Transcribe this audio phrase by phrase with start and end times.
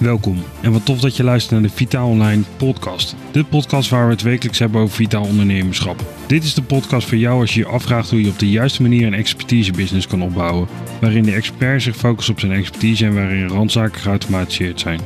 [0.00, 3.16] Welkom en wat tof dat je luistert naar de Vitaal Online podcast.
[3.32, 6.04] De podcast waar we het wekelijks hebben over vitaal ondernemerschap.
[6.26, 8.82] Dit is de podcast voor jou als je je afvraagt hoe je op de juiste
[8.82, 10.68] manier een expertise-business kan opbouwen.
[11.00, 15.00] Waarin de expert zich focust op zijn expertise en waarin randzaken geautomatiseerd zijn.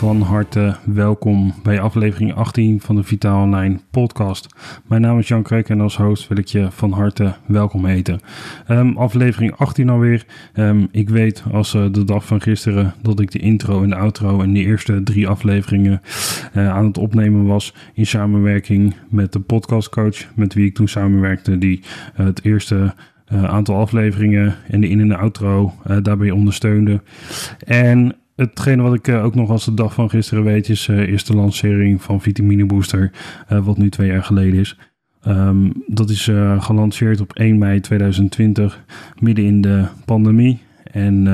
[0.00, 4.46] Van harte welkom bij aflevering 18 van de Vitaal Online podcast.
[4.86, 8.20] Mijn naam is Jan Kreuk en als host wil ik je van harte welkom heten.
[8.68, 10.26] Um, aflevering 18 alweer.
[10.54, 13.96] Um, ik weet als uh, de dag van gisteren dat ik de intro en de
[13.96, 16.00] outro en de eerste drie afleveringen
[16.54, 21.58] uh, aan het opnemen was in samenwerking met de podcastcoach met wie ik toen samenwerkte
[21.58, 21.80] die
[22.20, 22.94] uh, het eerste
[23.30, 27.02] aantal afleveringen en de in- en de outro daarbij ondersteunde.
[27.66, 31.24] En hetgene wat ik uh, ook nog als de dag van gisteren weet, is, is
[31.24, 33.10] de lancering van Vitamine Booster,
[33.52, 34.78] uh, wat nu twee jaar geleden is.
[35.26, 38.84] Um, dat is gelanceerd op 1 mei 2020,
[39.18, 40.58] midden in de pandemie.
[40.92, 41.28] En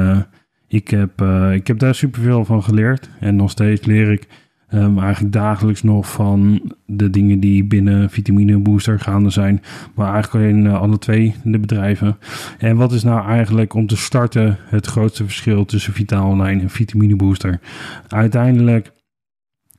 [0.69, 3.11] ik, heb, ik heb daar superveel van geleerd.
[3.21, 4.27] En nog steeds leer ik
[4.75, 9.63] Um, eigenlijk dagelijks nog van de dingen die binnen Vitamine Booster gaande zijn.
[9.95, 12.17] Maar eigenlijk alleen uh, alle twee de bedrijven.
[12.59, 16.71] En wat is nou eigenlijk om te starten het grootste verschil tussen Vitaal Online en
[16.71, 17.61] Vitamine Booster?
[18.09, 18.93] Uiteindelijk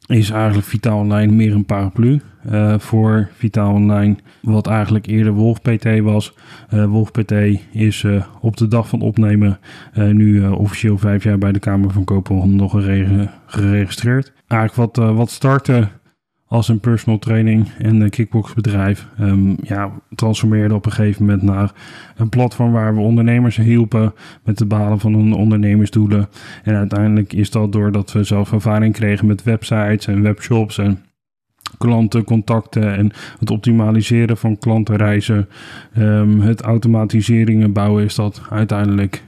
[0.07, 5.61] is eigenlijk Vitaal Online meer een paraplu uh, voor Vitaal Online, wat eigenlijk eerder Wolf
[5.61, 6.33] PT was.
[6.73, 7.31] Uh, Wolf PT
[7.71, 9.59] is uh, op de dag van opnemen
[9.93, 14.33] nu officieel vijf jaar bij de Kamer van Koophandel gereg geregistreerd.
[14.47, 15.87] Eigenlijk wat, wat startte
[16.47, 19.07] als een personal training en een kickboxbedrijf.
[19.19, 21.71] Um, ja, transformeerde op een gegeven moment naar
[22.15, 26.27] een platform waar we ondernemers hielpen met het behalen van hun ondernemersdoelen.
[26.63, 30.99] En uiteindelijk is dat doordat we zelf ervaring kregen met websites en webshops en
[31.77, 35.49] klantencontacten en het optimaliseren van klantenreizen,
[35.97, 39.23] um, het automatiseringen bouwen, is dat uiteindelijk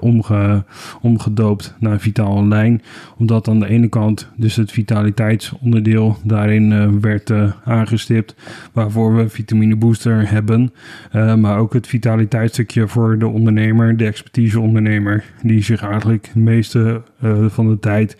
[0.00, 0.64] omge,
[1.00, 2.80] omgedoopt naar Vitaal Online.
[3.16, 8.34] Omdat aan de ene kant dus het vitaliteitsonderdeel daarin uh, werd uh, aangestipt.
[8.72, 10.72] Waarvoor we vitamine booster hebben.
[11.12, 15.24] maar ook het vitaliteitsstukje voor de ondernemer, de expertise ondernemer.
[15.42, 17.02] Die zich eigenlijk de meeste
[17.48, 18.16] van de tijd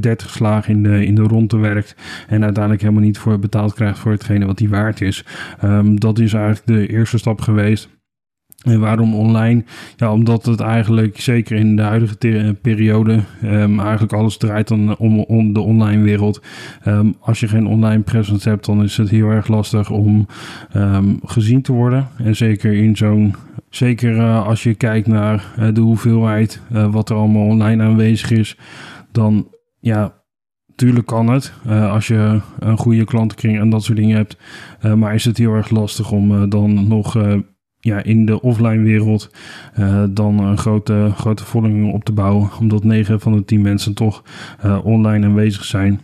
[0.00, 1.96] 30 slagen in de, in de ronde werkt.
[2.28, 5.24] En uiteindelijk helemaal niet voor betaald krijgt voor hetgene wat die waard is.
[5.64, 7.88] Um, dat is eigenlijk de eerste stap geweest.
[8.64, 9.64] En waarom online?
[9.96, 15.18] Ja, omdat het eigenlijk, zeker in de huidige periode, um, eigenlijk alles draait dan om,
[15.18, 16.42] om de online wereld.
[16.86, 20.26] Um, als je geen online presence hebt, dan is het heel erg lastig om
[20.76, 22.08] um, gezien te worden.
[22.16, 23.34] En zeker in zo'n,
[23.68, 26.60] zeker uh, als je kijkt naar uh, de hoeveelheid
[26.90, 28.58] wat er allemaal online aanwezig is,
[29.12, 29.48] dan
[29.80, 30.22] ja,
[30.76, 34.36] Tuurlijk kan het, als je een goede klantenkring en dat soort dingen hebt.
[34.96, 37.16] Maar is het heel erg lastig om dan nog
[37.84, 39.30] ja, in de offline wereld
[39.78, 42.50] uh, dan een grote, grote volging op te bouwen.
[42.60, 44.22] Omdat 9 van de 10 mensen toch
[44.64, 46.00] uh, online aanwezig zijn.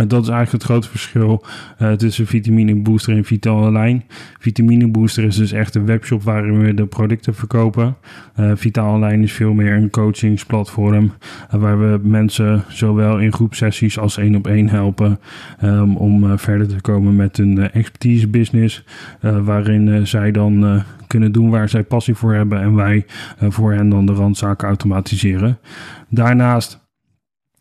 [0.00, 1.44] En dat is eigenlijk het grote verschil
[1.82, 4.00] uh, tussen Vitamine Booster en Vital Online.
[4.38, 7.96] Vitamine Booster is dus echt een webshop waarin we de producten verkopen.
[8.40, 13.98] Uh, Vital Online is veel meer een coachingsplatform uh, waar we mensen zowel in groepsessies
[13.98, 15.18] als één op één helpen
[15.64, 18.84] um, om verder te komen met hun expertise business.
[19.20, 23.06] waarin zij dan kunnen doen waar zij passie voor hebben en wij
[23.38, 25.58] voor hen dan de randzaken automatiseren.
[26.08, 26.79] Daarnaast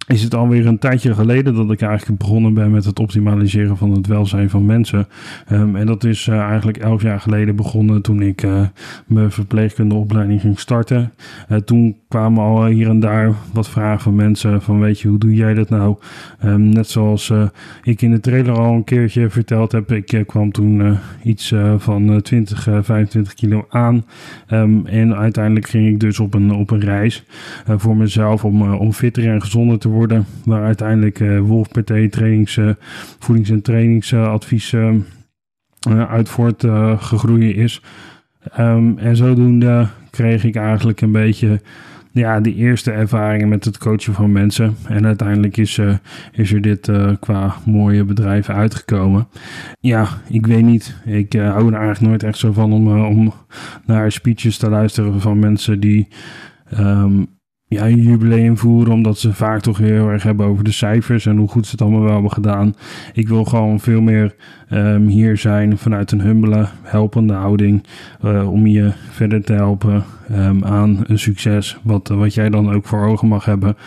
[0.09, 3.91] is het alweer een tijdje geleden dat ik eigenlijk begonnen ben met het optimaliseren van
[3.91, 5.07] het welzijn van mensen.
[5.51, 8.61] Um, en dat is uh, eigenlijk elf jaar geleden begonnen toen ik uh,
[9.05, 11.11] mijn verpleegkundeopleiding ging starten.
[11.49, 15.17] Uh, toen kwamen al hier en daar wat vragen van mensen van weet je, hoe
[15.17, 15.97] doe jij dat nou?
[16.45, 17.33] Um, net zoals
[17.83, 22.67] ik in de trailer al een keertje verteld heb, ik kwam toen iets van 20,
[22.81, 24.05] 25 kilo aan.
[24.51, 27.25] Um, en uiteindelijk ging ik dus op een, op een reis
[27.67, 30.25] voor mezelf om, om fitter en gezonder te worden worden.
[30.45, 32.69] Waar uiteindelijk uh, Wolf PT trainings, uh,
[33.19, 34.95] voedings- en trainingsadvies uh,
[36.09, 37.81] uit voortgegroeid is.
[38.59, 41.61] Um, en zodoende kreeg ik eigenlijk een beetje
[42.11, 44.75] ja, de eerste ervaringen met het coachen van mensen.
[44.87, 45.93] En uiteindelijk is, uh,
[46.31, 49.27] is er dit qua mooie bedrijven uitgekomen.
[49.79, 50.95] Ja, ik weet niet.
[51.05, 53.33] Ik hou er eigenlijk nooit echt zo van om, om
[53.85, 56.07] naar speeches te luisteren van mensen die.
[56.79, 57.38] Um,
[57.69, 61.37] ja, een jubileum voeren, omdat ze vaak toch heel erg hebben over de cijfers en
[61.37, 62.75] hoe goed ze het allemaal wel hebben gedaan.
[63.13, 64.35] Ik wil gewoon veel meer
[64.69, 67.83] um, hier zijn vanuit een humbele, helpende houding,
[68.25, 72.85] uh, om je verder te helpen um, aan een succes, wat, wat jij dan ook
[72.85, 73.77] voor ogen mag hebben.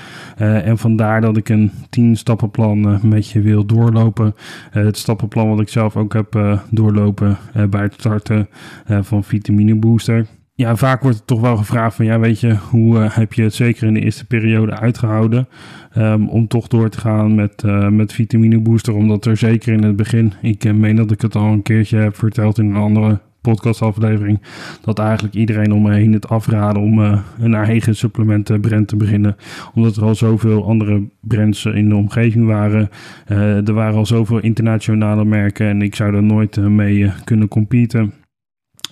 [0.40, 4.34] Uh, en vandaar dat ik een 10 stappenplan uh, met je wil doorlopen.
[4.70, 7.36] het stappenplan wat ik zelf ook heb doorlopen
[7.70, 8.48] bij het starten
[8.86, 10.26] van Vitamine Booster.
[10.54, 13.42] Ja, vaak wordt het toch wel gevraagd van ja, weet je, hoe uh, heb je
[13.42, 15.48] het zeker in de eerste periode uitgehouden
[15.96, 19.82] um, om toch door te gaan met, uh, met vitamine booster, omdat er zeker in
[19.82, 22.76] het begin, ik uh, meen dat ik het al een keertje heb verteld in een
[22.82, 24.40] andere podcastaflevering,
[24.80, 26.98] dat eigenlijk iedereen om me heen het afraden om
[27.38, 29.36] een eigen supplementenbrand te beginnen,
[29.74, 32.88] omdat er al zoveel andere brands in de omgeving waren.
[33.26, 38.12] er waren al zoveel internationale merken en ik zou er nooit mee kunnen competen.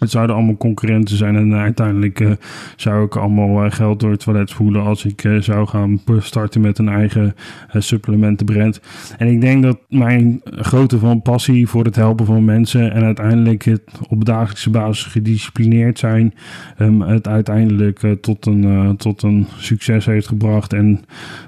[0.01, 2.31] Het zouden allemaal concurrenten zijn en uiteindelijk uh,
[2.77, 6.61] zou ik allemaal uh, geld door het toilet voelen als ik uh, zou gaan starten
[6.61, 7.35] met een eigen
[7.73, 8.81] supplementenbrand.
[9.19, 13.65] En ik denk dat mijn grote van passie voor het helpen van mensen en uiteindelijk
[13.65, 16.35] het op dagelijkse basis gedisciplineerd zijn,
[16.79, 20.73] um, het uiteindelijk tot, een, tot een succes heeft gebracht.
[20.73, 21.01] En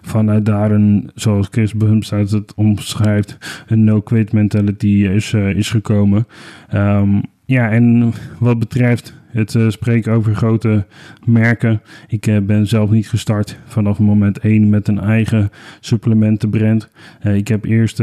[0.03, 6.27] vanuit daar een, zoals Chris Bumstead het omschrijft, een no-quit mentality is, is gekomen.
[6.75, 10.87] Um, ja, en wat betreft het uh, spreken over grote
[11.25, 11.83] merken.
[12.09, 15.51] Ik uh, ben zelf niet gestart vanaf moment 1 met een eigen
[15.81, 16.89] supplementenbrand.
[17.23, 18.03] Uh, ik heb eerst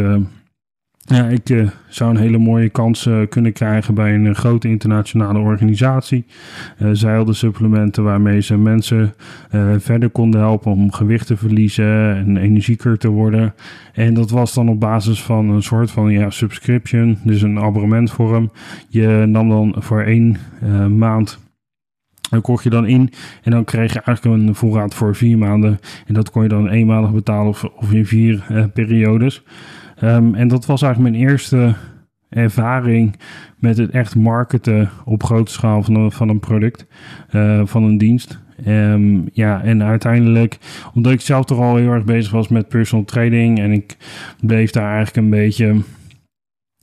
[1.15, 4.67] ja, ik uh, zou een hele mooie kans uh, kunnen krijgen bij een uh, grote
[4.67, 6.25] internationale organisatie.
[6.91, 9.13] zij hadden supplementen waarmee ze mensen
[9.77, 13.53] verder konden helpen om gewicht te verliezen en energieker te worden.
[13.93, 18.51] En dat was dan op basis van een soort van ja, subscription, dus een abonnementvorm.
[18.87, 20.37] Je nam dan voor één
[20.97, 21.39] maand
[22.29, 23.09] dan kocht je dan in
[23.43, 25.79] en dan kreeg je eigenlijk een voorraad voor vier maanden.
[26.05, 29.43] En dat kon je dan eenmalig betalen of, of in vier periodes.
[30.03, 31.73] Um, en dat was eigenlijk mijn eerste
[32.29, 33.15] ervaring
[33.57, 36.87] met het echt marketen op grote schaal van een, van een product,
[37.31, 38.39] uh, van een dienst.
[38.67, 40.57] Um, ja, en uiteindelijk,
[40.93, 43.97] omdat ik zelf toch al heel erg bezig was met personal training en ik
[44.41, 45.81] bleef daar eigenlijk een beetje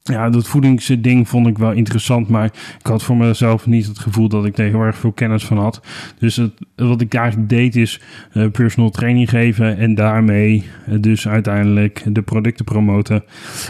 [0.09, 2.45] ja, dat voedingsding vond ik wel interessant, maar
[2.79, 5.59] ik had voor mezelf niet het gevoel dat ik er heel erg veel kennis van
[5.59, 5.81] had.
[6.19, 6.41] Dus
[6.77, 8.01] wat ik eigenlijk deed is
[8.33, 13.25] uh, personal training geven en daarmee uh, dus uiteindelijk de producten promoten.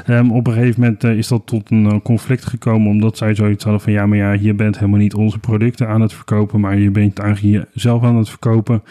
[0.06, 3.64] Um, op een gegeven moment uh, is dat tot een conflict gekomen, omdat zij zoiets
[3.64, 6.78] hadden van ja, maar ja, je bent helemaal niet onze producten aan het verkopen, maar
[6.78, 8.82] je bent eigenlijk jezelf aan het verkopen.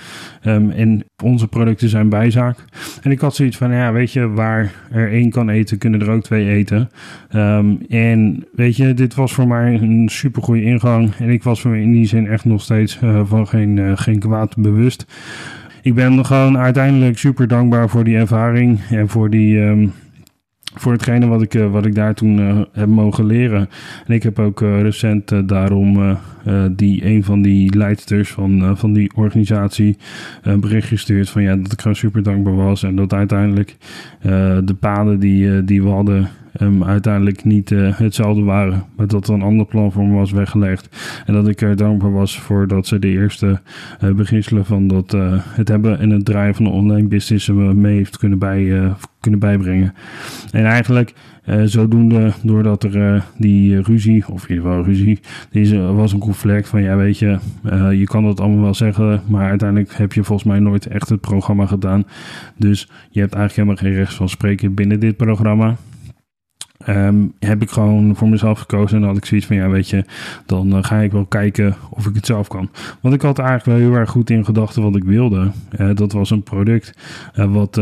[0.44, 2.58] Um, en onze producten zijn bijzaak.
[3.02, 6.10] En ik had zoiets van ja, weet je, waar er één kan eten, kunnen er
[6.10, 6.90] ook twee eten.
[7.36, 11.16] Um, en weet je, dit was voor mij een super goede ingang.
[11.20, 14.20] En ik was me in die zin echt nog steeds uh, van geen, uh, geen
[14.20, 15.06] kwaad bewust.
[15.82, 19.60] Ik ben gewoon uiteindelijk super dankbaar voor die ervaring en voor die.
[19.60, 19.92] Um,
[20.78, 23.70] voor hetgene wat ik, uh, wat ik daar toen heb mogen leren.
[24.08, 26.18] En ik heb ook recent daarom
[26.72, 29.98] die, een van die leidsters van, van die organisatie
[30.60, 32.84] bericht gestuurd van ja, dat ik gewoon super dankbaar was.
[32.84, 33.78] En dat uiteindelijk
[34.64, 36.28] de paden die, die we hadden
[36.62, 38.84] um, uiteindelijk niet uh, hetzelfde waren.
[38.96, 40.90] Maar dat er een ander plan voor me was weggelegd.
[41.26, 43.60] En dat ik er dankbaar was voor dat ze de eerste
[44.04, 47.74] uh, beginselen van dat, uh, het hebben en het draaien van de online business me
[47.74, 49.94] mee heeft kunnen, bij, kunnen bijbrengen.
[50.52, 51.14] En eigenlijk
[51.66, 55.20] zodoende, doordat er die ruzie, of in ieder geval ruzie,
[55.52, 57.38] deze was een conflict van ja, weet je,
[57.98, 61.22] je kan dat allemaal wel zeggen, maar uiteindelijk heb je volgens mij nooit echt het
[61.22, 62.04] programma gedaan.
[62.58, 65.76] Dus je hebt eigenlijk helemaal geen recht van spreken binnen dit programma.
[66.90, 68.96] Um, heb ik gewoon voor mezelf gekozen.
[68.96, 70.06] En dan had ik zoiets van, ja, weet je,
[70.46, 72.70] dan uh, ga ik wel kijken of ik het zelf kan.
[73.02, 75.52] Want ik had eigenlijk wel heel erg goed in gedachten wat ik wilde.
[75.80, 76.94] Uh, dat was een product
[77.36, 77.82] uh, wat,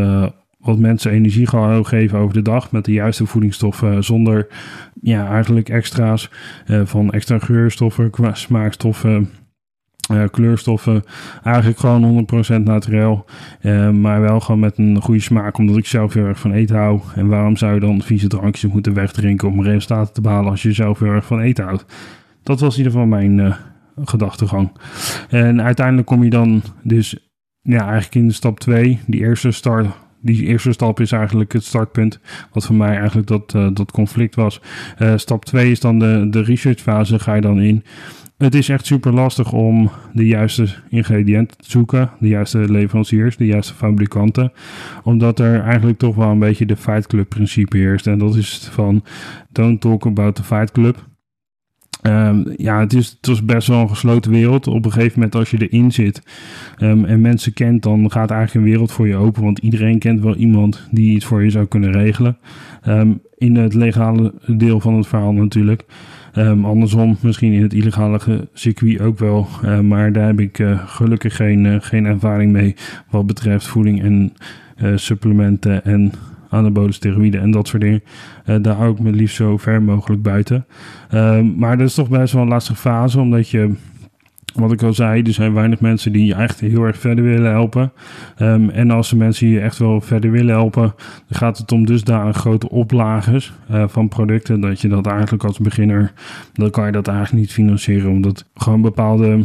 [0.60, 2.72] wat mensen energie gaan geven over de dag.
[2.72, 4.04] Met de juiste voedingsstoffen.
[4.04, 4.48] Zonder,
[5.02, 6.30] ja, eigenlijk extra's
[6.84, 9.30] van extra geurstoffen, smaakstoffen
[10.12, 11.04] uh, kleurstoffen.
[11.44, 12.28] Eigenlijk gewoon
[12.60, 13.26] 100% naturel.
[13.62, 15.58] Uh, maar wel gewoon met een goede smaak.
[15.58, 17.02] Omdat ik zelf heel erg van eten hou.
[17.16, 20.74] En waarom zou je dan vieze drankjes moeten wegdrinken om resultaten te behalen als je
[20.74, 21.86] zelf heel erg van eten houdt?
[22.44, 23.56] Dat was in ieder geval mijn uh,
[24.04, 24.72] gedachtegang.
[25.30, 27.32] En uiteindelijk kom je dan dus
[27.62, 29.00] ja, eigenlijk in stap 2.
[29.08, 29.88] Die eerste start.
[30.22, 32.20] Die eerste stap is eigenlijk het startpunt.
[32.52, 34.62] Wat voor mij eigenlijk dat, dat conflict was.
[35.16, 37.20] stap 2 is dan de, de researchfase.
[37.20, 37.84] Ga je dan in.
[38.44, 43.46] Het is echt super lastig om de juiste ingrediënten te zoeken, de juiste leveranciers, de
[43.46, 44.52] juiste fabrikanten.
[45.04, 48.08] Omdat er eigenlijk toch wel een beetje de Fight Club principe heerst.
[48.08, 49.04] En dat is van
[49.50, 51.12] don't talk about the Fight Club.
[52.02, 54.68] Um, ja, het is, het is best wel een gesloten wereld.
[54.68, 56.24] Op een gegeven moment als je erin zit
[56.80, 59.44] um, en mensen kent, dan gaat eigenlijk een wereld voor je open.
[59.44, 62.38] Want iedereen kent wel iemand die iets voor je zou kunnen regelen.
[62.88, 65.86] Um, in het legale deel van het verhaal natuurlijk.
[66.38, 69.48] Um, andersom, misschien in het illegale circuit ook wel.
[69.64, 72.76] Uh, maar daar heb ik uh, gelukkig geen, uh, geen ervaring mee
[73.10, 74.34] wat betreft voeding en
[74.96, 76.12] supplementen en
[76.50, 78.04] anabole steroïden en dat soort dingen.
[78.64, 80.66] daar hou ik me liefst zo ver mogelijk buiten.
[81.14, 83.74] Um, maar dat is toch best wel een lastige fase, omdat je
[84.54, 87.52] wat ik al zei, er zijn weinig mensen die je echt heel erg verder willen
[87.52, 87.92] helpen.
[88.38, 90.94] Ehm, en als de mensen je echt wel verder willen helpen,
[91.28, 95.60] dan gaat het om dusdanig grote oplagers uh, van producten dat je dat eigenlijk als
[95.60, 96.14] beginner,
[96.54, 99.44] dan kan je dat eigenlijk niet financieren, omdat gewoon bepaalde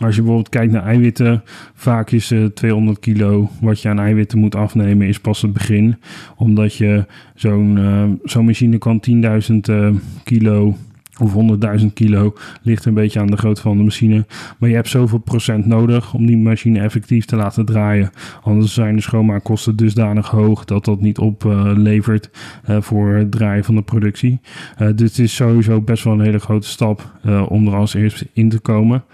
[0.00, 1.42] als je bijvoorbeeld kijkt naar eiwitten,
[1.74, 5.96] vaak is uh, 200 kilo wat je aan eiwitten moet afnemen, is pas het begin.
[6.36, 9.02] Omdat je zo'n uh, zo'n machine kan
[9.50, 9.88] 10.000 uh,
[10.24, 10.76] kilo
[11.20, 11.34] of
[11.80, 14.26] 100.000 kilo, ligt een beetje aan de grootte van de machine.
[14.58, 18.10] Maar je hebt zoveel procent nodig om die machine effectief te laten draaien.
[18.42, 22.30] Anders zijn de schoonmaakkosten dusdanig hoog dat dat niet oplevert
[22.70, 24.40] uh, voor het draaien van de productie.
[24.78, 27.94] Uh, dus het is sowieso best wel een hele grote stap uh, om er als
[27.94, 29.04] eerst in te komen.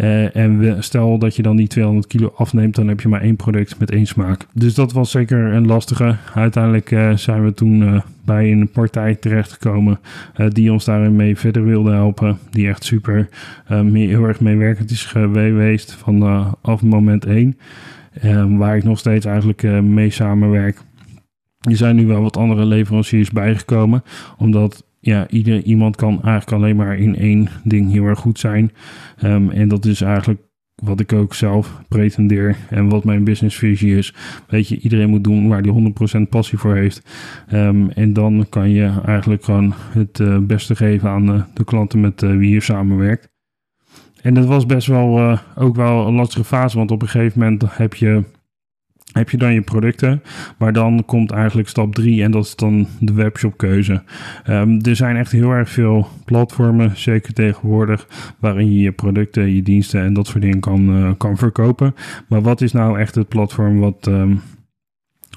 [0.00, 3.36] Uh, en stel dat je dan die 200 kilo afneemt, dan heb je maar één
[3.36, 4.46] product met één smaak.
[4.52, 6.16] Dus dat was zeker een lastige.
[6.34, 10.00] Uiteindelijk uh, zijn we toen uh, bij een partij terechtgekomen
[10.48, 12.38] die ons daarin mee verder wilde helpen.
[12.50, 13.28] Die echt super
[13.82, 17.58] mee, heel erg meewerkend is geweest vanaf moment 1.
[18.58, 20.80] waar ik nog steeds eigenlijk mee samenwerk.
[21.60, 24.02] Er zijn nu wel wat andere leveranciers bijgekomen,
[24.38, 28.72] omdat ja, ieder, iemand kan eigenlijk alleen maar in één ding heel erg goed zijn.
[29.24, 30.40] Um, en dat is eigenlijk
[30.74, 34.14] wat ik ook zelf pretendeer en wat mijn businessvisie is.
[34.48, 37.02] Weet je, iedereen moet doen waar die 100% passie voor heeft.
[37.52, 42.22] Um, en dan kan je eigenlijk gewoon het uh, beste geven aan de klanten met
[42.22, 43.28] uh, wie je samenwerkt.
[44.22, 47.76] En dat was best wel ook wel een lastige fase, want op een gegeven moment
[47.76, 48.24] heb je
[49.12, 50.22] heb je dan je producten.
[50.58, 54.02] Maar dan komt eigenlijk stap 3 en dat is dan de webshopkeuze.
[54.48, 58.06] Um, er zijn echt heel erg veel platformen, zeker tegenwoordig,
[58.38, 61.94] waarin je je producten, je diensten en dat soort dingen kan, uh, kan verkopen.
[62.28, 64.40] Maar wat is nou echt het platform wat, um,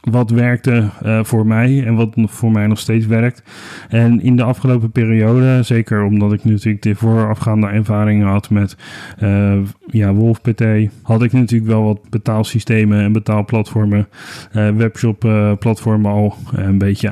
[0.09, 3.43] wat werkte uh, voor mij en wat voor mij nog steeds werkt.
[3.89, 8.77] En in de afgelopen periode, zeker omdat ik natuurlijk de voorafgaande ervaringen had met
[9.23, 9.57] uh,
[9.87, 10.63] ja, WolfPT,
[11.01, 14.07] had ik natuurlijk wel wat betaalsystemen en betaalplatformen,
[14.55, 15.19] uh, webshop
[15.59, 17.11] platformen al een beetje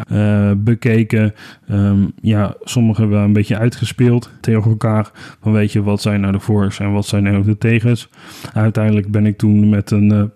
[0.57, 1.33] bekeken.
[1.71, 5.11] Um, ja, sommige wel een beetje uitgespeeld tegen elkaar.
[5.41, 8.09] Van weet je, wat zijn nou de voor's en wat zijn nou de tegens.
[8.53, 10.31] Uiteindelijk ben ik toen met een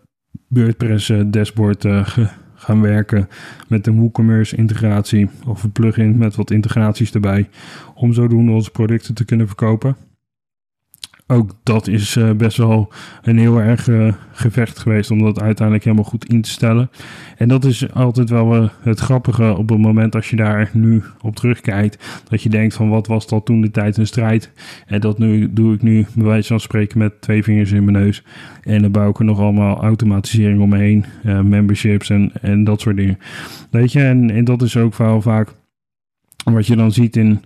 [0.47, 1.87] WordPress dashboard
[2.65, 3.29] gaan werken
[3.67, 7.49] met een WooCommerce integratie of een plugin met wat integraties erbij.
[7.93, 9.95] Om zodoende onze producten te kunnen verkopen
[11.27, 15.85] ook dat is uh, best wel een heel erg uh, gevecht geweest om dat uiteindelijk
[15.85, 16.89] helemaal goed in te stellen.
[17.37, 21.03] En dat is altijd wel uh, het grappige op het moment als je daar nu
[21.21, 22.23] op terugkijkt.
[22.29, 24.51] Dat je denkt van wat was dat toen de tijd een strijd.
[24.85, 28.03] En dat nu doe ik nu bij wijze van spreken met twee vingers in mijn
[28.03, 28.23] neus.
[28.63, 31.05] En dan bouw ik er nog allemaal automatisering omheen.
[31.23, 33.19] memberships en, en dat soort dingen.
[33.69, 35.53] Weet je, en, en dat is ook wel vaak
[36.53, 37.41] wat je dan ziet in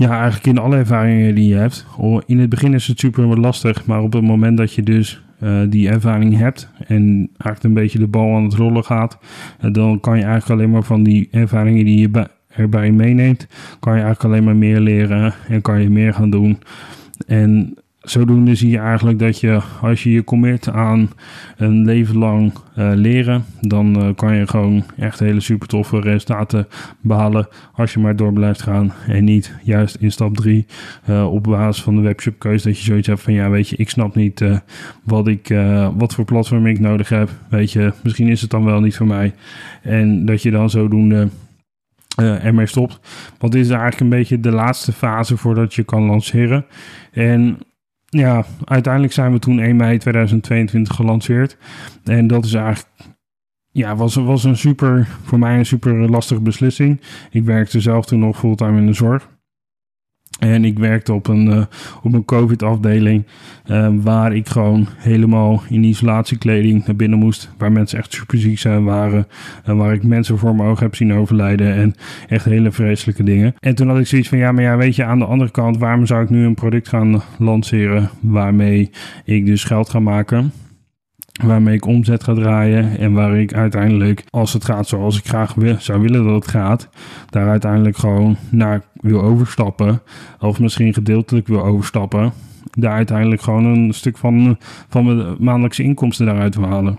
[0.00, 1.86] ja, eigenlijk in alle ervaringen die je hebt.
[2.26, 5.60] In het begin is het super lastig, maar op het moment dat je dus uh,
[5.68, 9.18] die ervaring hebt en eigenlijk een beetje de bal aan het rollen gaat,
[9.64, 13.46] uh, dan kan je eigenlijk alleen maar van die ervaringen die je erbij meeneemt,
[13.80, 16.58] kan je eigenlijk alleen maar meer leren en kan je meer gaan doen.
[17.26, 21.10] En zodoende zie je eigenlijk dat je, als je je commit aan
[21.56, 26.68] een leven lang uh, leren, dan uh, kan je gewoon echt hele super toffe resultaten
[27.00, 30.66] behalen als je maar door blijft gaan en niet juist in stap 3
[31.08, 33.68] uh, eh, op basis van de webshop keuze dat je zoiets hebt van ja weet
[33.68, 34.44] je, ik snap niet
[35.04, 35.54] wat, ik,
[35.96, 39.06] wat voor platform ik nodig heb, weet je, misschien is het dan wel niet voor
[39.06, 39.34] mij
[39.82, 41.28] en dat je dan zodoende
[42.16, 43.00] ermee stopt.
[43.38, 46.64] Want dit is eigenlijk een beetje de laatste fase voordat je kan lanceren.
[47.12, 47.58] En
[48.10, 51.56] ja, uiteindelijk zijn we toen 1 mei 2022 gelanceerd.
[52.04, 52.88] En dat is eigenlijk,
[53.70, 57.00] ja, was, was een super, voor mij een super lastige beslissing.
[57.30, 59.28] Ik werkte zelf toen nog fulltime in de zorg.
[60.40, 61.64] En ik werkte op een, uh,
[62.02, 63.24] op een COVID-afdeling
[63.66, 67.50] uh, waar ik gewoon helemaal in isolatiekleding naar binnen moest.
[67.58, 69.26] Waar mensen echt super ziek zijn waren.
[69.64, 71.74] En waar ik mensen voor mijn ogen heb zien overlijden.
[71.74, 71.94] En
[72.28, 73.54] echt hele vreselijke dingen.
[73.58, 75.78] En toen had ik zoiets van, ja, maar ja, weet je, aan de andere kant,
[75.78, 78.90] waarom zou ik nu een product gaan lanceren waarmee
[79.24, 80.52] ik dus geld ga maken?
[81.42, 85.54] Waarmee ik omzet ga draaien en waar ik uiteindelijk, als het gaat zoals ik graag
[85.54, 86.88] wil, zou willen dat het gaat,
[87.30, 90.02] daar uiteindelijk gewoon naar wil overstappen.
[90.40, 92.32] Of misschien gedeeltelijk wil overstappen.
[92.70, 94.56] Daar uiteindelijk gewoon een stuk van,
[94.88, 96.98] van mijn maandelijkse inkomsten daaruit wil halen.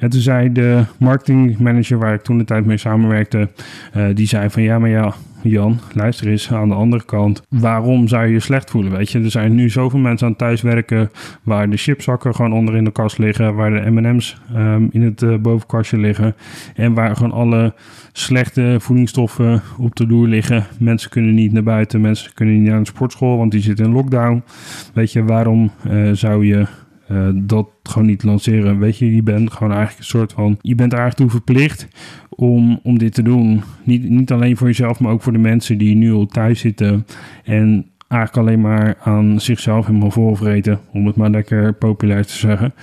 [0.00, 3.48] En toen zei de marketingmanager waar ik toen de tijd mee samenwerkte,
[3.96, 5.14] uh, die zei van ja, maar ja,
[5.48, 7.42] Jan, luister eens aan de andere kant.
[7.48, 8.92] Waarom zou je je slecht voelen?
[8.92, 11.10] Weet je, er zijn nu zoveel mensen aan thuiswerken
[11.42, 15.22] waar de chipzakken gewoon onder in de kast liggen, waar de MM's um, in het
[15.22, 16.34] uh, bovenkastje liggen
[16.74, 17.74] en waar gewoon alle
[18.12, 20.66] slechte voedingsstoffen op de loer liggen.
[20.78, 23.92] Mensen kunnen niet naar buiten, mensen kunnen niet naar een sportschool, want die zitten in
[23.92, 24.42] lockdown.
[24.94, 26.66] Weet je, waarom uh, zou je
[27.10, 28.78] uh, dat gewoon niet lanceren.
[28.78, 30.58] Weet je, je bent gewoon eigenlijk een soort van.
[30.60, 31.88] Je bent er eigenlijk toe verplicht
[32.28, 33.62] om, om dit te doen.
[33.84, 37.06] Niet, niet alleen voor jezelf, maar ook voor de mensen die nu al thuis zitten.
[37.44, 40.80] En eigenlijk alleen maar aan zichzelf helemaal volvreten.
[40.92, 42.74] Om het maar lekker populair te zeggen.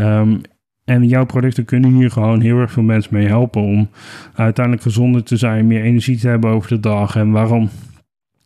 [0.00, 0.40] Um,
[0.88, 3.88] en jouw producten kunnen hier gewoon heel erg veel mensen mee helpen om
[4.34, 7.16] uiteindelijk gezonder te zijn, meer energie te hebben over de dag.
[7.16, 7.68] En waarom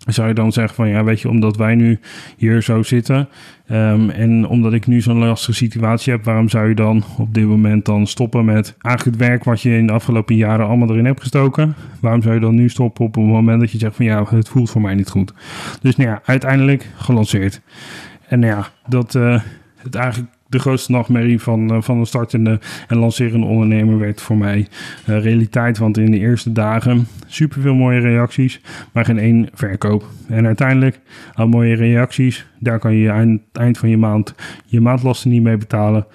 [0.06, 1.98] zou je dan zeggen van ja, weet je, omdat wij nu
[2.36, 3.28] hier zo zitten
[3.70, 7.46] um, en omdat ik nu zo'n lastige situatie heb, waarom zou je dan op dit
[7.46, 11.04] moment dan stoppen met eigenlijk het werk wat je in de afgelopen jaren allemaal erin
[11.04, 11.74] hebt gestoken?
[12.00, 14.48] Waarom zou je dan nu stoppen op het moment dat je zegt van ja, het
[14.48, 15.32] voelt voor mij niet goed?
[15.80, 17.60] Dus nou ja, uiteindelijk gelanceerd.
[18.28, 19.40] En nou ja, dat uh,
[19.76, 24.36] het eigenlijk de grootste nachtmerrie van, uh, van een startende en lancerende ondernemer werd voor
[24.36, 24.66] mij
[25.08, 25.78] uh, realiteit.
[25.78, 28.60] Want in de eerste dagen superveel mooie reacties,
[28.92, 30.04] maar geen één verkoop.
[30.28, 31.00] En uiteindelijk,
[31.34, 34.34] aan mooie reacties, daar kan je eind, eind van je maand
[34.66, 36.06] je maandlasten niet mee betalen.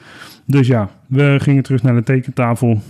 [0.46, 2.82] Dus ja, we gingen terug naar de tekentafel.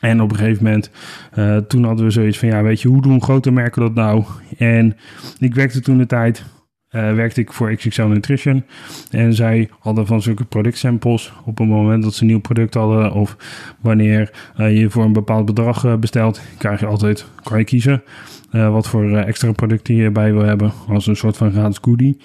[0.00, 0.90] En op een gegeven moment,
[1.38, 4.24] uh, toen hadden we zoiets van, ja, weet je, hoe doen grote merken dat nou?
[4.58, 4.96] En
[5.38, 6.44] ik werkte toen de tijd
[6.92, 8.64] uh, werkte ik voor XXL Nutrition.
[9.10, 13.12] En zij hadden van zulke productsamples op het moment dat ze een nieuw product hadden
[13.12, 13.36] of
[13.80, 18.02] wanneer uh, je voor een bepaald bedrag uh, bestelt, krijg je altijd, kan je kiezen
[18.50, 22.16] wat voor extra producten je erbij wil hebben als een soort van gratis goodie.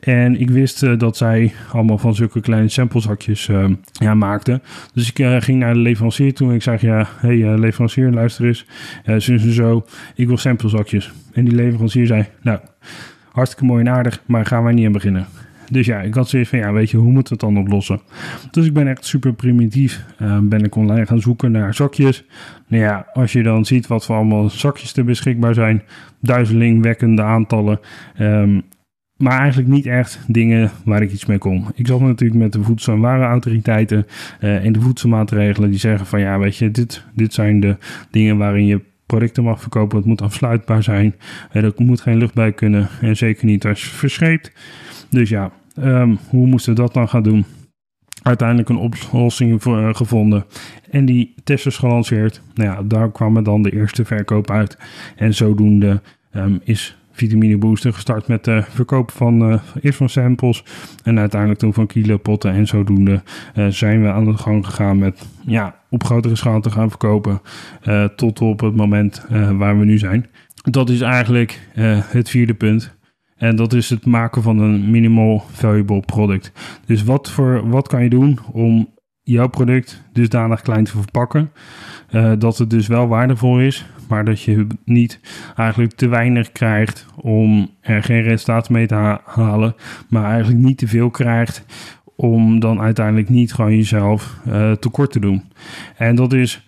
[0.00, 3.50] En ik wist dat zij allemaal van zulke kleine samplezakjes
[3.92, 4.62] ja, maakten.
[4.94, 8.66] Dus ik ging naar de leverancier toen ik zei, ja, hey leverancier, luister eens,
[9.28, 9.84] uh, zo,
[10.14, 11.12] ik wil samplezakjes.
[11.32, 12.58] En die leverancier zei, nou
[13.38, 15.26] hartstikke mooi en aardig, maar gaan wij niet aan beginnen.
[15.70, 18.00] Dus ja, ik had zoiets van, ja, weet je, hoe moet het dan oplossen?
[18.50, 20.04] Dus ik ben echt super primitief.
[20.22, 22.24] Uh, ben ik online gaan zoeken naar zakjes.
[22.66, 25.82] Nou ja, als je dan ziet wat voor allemaal zakjes er beschikbaar zijn.
[26.20, 27.80] Duizelingwekkende aantallen.
[28.20, 28.62] Um,
[29.16, 31.66] maar eigenlijk niet echt dingen waar ik iets mee kon.
[31.74, 34.06] Ik zat natuurlijk met de voedsel- en warenautoriteiten
[34.40, 37.76] en de voedselmaatregelen die zeggen van ja, weet je, dit, dit zijn de
[38.10, 39.96] dingen waarin je producten mag verkopen.
[39.96, 41.14] Het moet afsluitbaar zijn.
[41.52, 42.88] Er moet geen lucht bij kunnen.
[43.00, 44.52] En zeker niet als je verscheept.
[45.10, 47.44] Dus ja, um, hoe moesten we dat dan gaan doen?
[48.22, 50.44] Uiteindelijk een oplossing uh, gevonden.
[50.90, 52.42] En die test is gelanceerd.
[52.54, 54.78] Nou ja, daar kwam dan de eerste verkoop uit.
[55.16, 60.64] En zodoende um, is Vitamine Booster gestart met de verkoop van uh, eerst van samples
[61.02, 62.52] en uiteindelijk toen van kilopotten.
[62.52, 63.22] En zodoende
[63.54, 67.40] uh, zijn we aan de gang gegaan met ja, op grotere schaal te gaan verkopen
[68.16, 69.26] tot op het moment
[69.56, 70.26] waar we nu zijn.
[70.70, 71.60] Dat is eigenlijk
[72.10, 72.96] het vierde punt.
[73.36, 76.52] En dat is het maken van een minimal valuable product.
[76.86, 78.88] Dus wat, voor, wat kan je doen om
[79.22, 81.50] jouw product dusdanig klein te verpakken.
[82.10, 85.20] Uh, dat het dus wel waardevol is, maar dat je niet
[85.56, 89.74] eigenlijk te weinig krijgt om er geen resultaat mee te halen,
[90.08, 91.64] maar eigenlijk niet te veel krijgt
[92.16, 95.42] om dan uiteindelijk niet gewoon jezelf uh, tekort te doen.
[95.96, 96.64] En dat is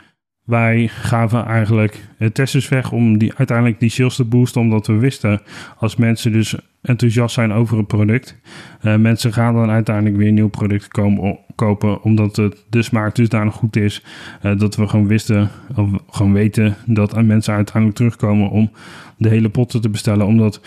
[0.51, 5.41] wij gaven eigenlijk testers weg om die, uiteindelijk die sales te boosten, omdat we wisten
[5.77, 8.37] als mensen dus enthousiast zijn over een product,
[8.83, 13.15] uh, mensen gaan dan uiteindelijk weer een nieuw product komen, kopen, omdat het de smaak
[13.15, 14.05] dusdanig goed is,
[14.43, 18.71] uh, dat we gewoon wisten, of gewoon weten dat mensen uiteindelijk terugkomen om
[19.17, 20.61] de hele potten te bestellen, omdat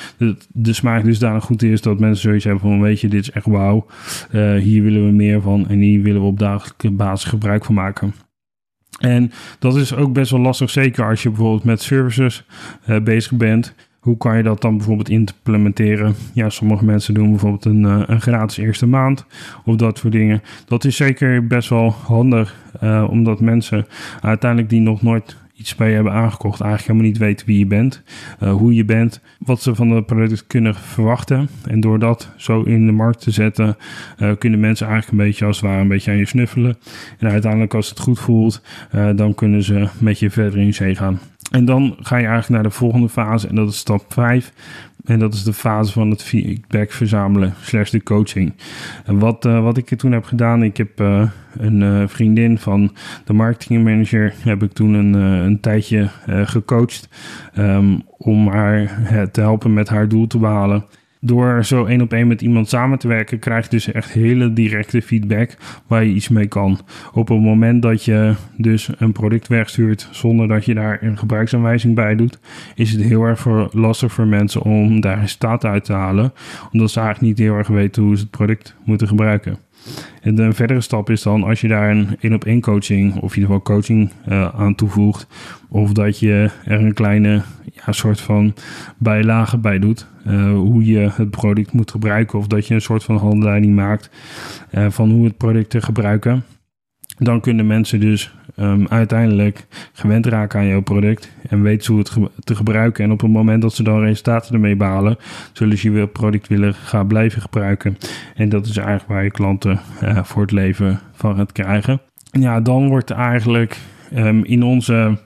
[0.51, 3.45] de, smaak dusdanig goed is dat mensen zoiets hebben van, weet je, dit is echt
[3.45, 3.85] wauw,
[4.31, 7.75] uh, hier willen we meer van en hier willen we op dagelijkse basis gebruik van
[7.75, 8.13] maken.
[9.03, 12.43] En dat is ook best wel lastig, zeker als je bijvoorbeeld met services
[12.87, 13.73] uh, bezig bent.
[13.99, 16.15] Hoe kan je dat dan bijvoorbeeld implementeren?
[16.33, 19.25] Ja, sommige mensen doen bijvoorbeeld een, uh, een gratis eerste maand
[19.65, 20.41] of dat soort dingen.
[20.65, 23.85] Dat is zeker best wel handig, uh, omdat mensen
[24.21, 27.65] uiteindelijk die nog nooit iets bij je hebben aangekocht, eigenlijk helemaal niet weten wie je
[27.65, 28.01] bent,
[28.43, 31.49] uh, hoe je bent, wat ze van de product kunnen verwachten.
[31.67, 33.77] En door dat zo in de markt te zetten,
[34.17, 36.77] uh, kunnen mensen eigenlijk een beetje als het ware een beetje aan je snuffelen.
[37.19, 38.61] En uiteindelijk als het goed voelt,
[38.95, 41.19] uh, dan kunnen ze met je verder in zee gaan.
[41.51, 44.51] En dan ga je eigenlijk naar de volgende fase en dat is stap 5.
[45.03, 48.53] En dat is de fase van het feedback verzamelen, slash de coaching.
[49.05, 52.95] En wat, uh, wat ik toen heb gedaan, ik heb uh, een uh, vriendin van
[53.25, 57.09] de marketingmanager, heb ik toen een, een tijdje gecoacht
[57.57, 60.85] um, om haar te helpen met haar doel te behalen.
[61.25, 64.53] Door zo één op één met iemand samen te werken, krijg je dus echt hele
[64.53, 65.57] directe feedback
[65.87, 66.79] waar je iets mee kan.
[67.13, 71.95] Op het moment dat je dus een product wegstuurt zonder dat je daar een gebruiksaanwijzing
[71.95, 72.39] bij doet,
[72.75, 76.33] is het heel erg voor, lastig voor mensen om daar resultaten uit te halen,
[76.71, 79.57] omdat ze eigenlijk niet heel erg weten hoe ze het product moeten gebruiken.
[80.21, 83.35] En de verdere stap is dan als je daar een één op één coaching of
[83.35, 85.27] in ieder geval coaching uh, aan toevoegt.
[85.69, 87.41] Of dat je er een kleine
[87.73, 88.53] ja, soort van
[88.97, 90.07] bijlage bij doet.
[90.27, 92.39] Uh, hoe je het product moet gebruiken.
[92.39, 94.09] Of dat je een soort van handleiding maakt
[94.71, 96.43] uh, van hoe het product te gebruiken.
[97.17, 102.45] Dan kunnen mensen dus um, uiteindelijk gewend raken aan jouw product en weten hoe het
[102.45, 103.03] te gebruiken.
[103.03, 105.17] En op het moment dat ze dan resultaten ermee behalen,
[105.53, 107.97] zullen ze je product willen gaan blijven gebruiken.
[108.35, 112.01] En dat is eigenlijk waar je klanten uh, voor het leven van gaat krijgen.
[112.31, 113.77] Ja, dan wordt eigenlijk
[114.15, 115.17] um, in onze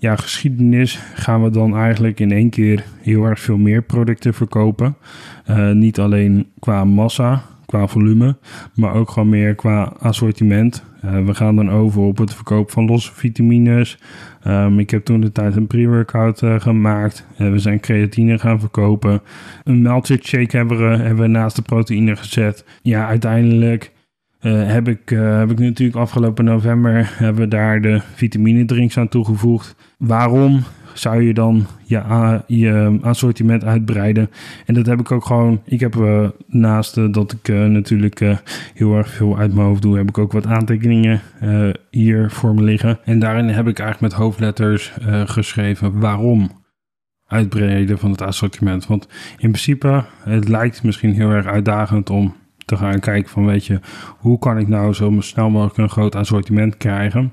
[0.00, 4.96] ja, geschiedenis gaan we dan eigenlijk in één keer heel erg veel meer producten verkopen.
[5.50, 8.36] Uh, niet alleen qua massa, qua volume,
[8.74, 10.84] maar ook gewoon meer qua assortiment.
[11.04, 13.98] Uh, we gaan dan over op het verkoop van losse vitamines.
[14.46, 17.26] Um, ik heb toen de tijd een pre-workout uh, gemaakt.
[17.38, 19.22] Uh, we zijn creatine gaan verkopen.
[19.64, 22.64] Een maaltijd shake hebben we, hebben naast de proteïne gezet.
[22.82, 23.92] Ja, uiteindelijk
[24.48, 29.76] heb, ik, heb ik natuurlijk afgelopen november hebben we daar de vitamine drinks aan toegevoegd.
[29.98, 30.62] Waarom?
[30.94, 34.30] Zou je dan je, je assortiment uitbreiden.
[34.66, 35.60] En dat heb ik ook gewoon.
[35.64, 38.20] Ik heb uh, naast uh, dat ik uh, natuurlijk
[38.74, 41.20] heel erg veel uit mijn hoofd doe, heb ik ook wat aantekeningen
[41.90, 42.98] hier voor me liggen.
[43.04, 44.92] En daarin heb ik eigenlijk met hoofdletters
[45.24, 46.50] geschreven waarom
[47.26, 48.86] uitbreiden van het assortiment.
[48.86, 52.34] Want in principe, het lijkt misschien heel erg uitdagend om
[52.70, 53.80] te gaan kijken van weet je,
[54.18, 57.32] hoe kan ik nou zo snel mogelijk een groot assortiment krijgen.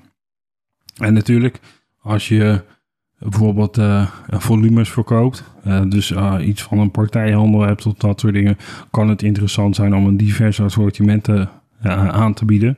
[0.97, 1.59] En natuurlijk,
[2.01, 2.61] als je
[3.19, 8.33] bijvoorbeeld uh, volumes verkoopt, uh, dus uh, iets van een partijhandel hebt of dat soort
[8.33, 8.57] dingen,
[8.91, 11.29] kan het interessant zijn om een divers assortiment
[11.81, 12.77] aan te bieden.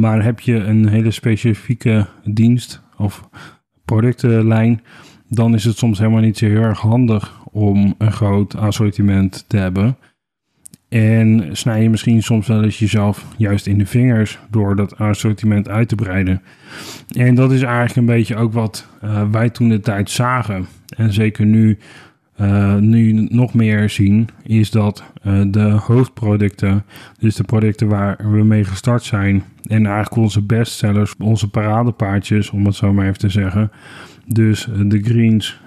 [0.00, 3.28] maar heb je een hele specifieke dienst of
[3.84, 4.82] productenlijn,
[5.28, 9.56] dan is het soms helemaal niet zo heel erg handig om een groot assortiment te
[9.56, 9.96] hebben.
[10.90, 15.68] En snij je misschien soms wel eens jezelf juist in de vingers door dat assortiment
[15.68, 16.42] uit te breiden.
[17.16, 20.66] En dat is eigenlijk een beetje ook wat uh, wij toen de tijd zagen.
[20.96, 21.78] En zeker nu,
[22.40, 26.84] uh, nu nog meer zien, is dat uh, de hoofdproducten,
[27.18, 32.66] dus de producten waar we mee gestart zijn, en eigenlijk onze bestsellers, onze paradepaardjes, om
[32.66, 33.70] het zo maar even te zeggen.
[34.26, 35.60] Dus de greens,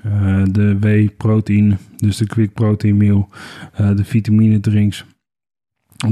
[0.51, 3.29] de whey-protein, dus de quick protein meal,
[3.77, 5.05] de vitamine drinks